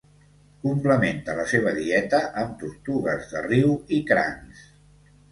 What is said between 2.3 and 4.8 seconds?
amb tortugues de riu i crancs.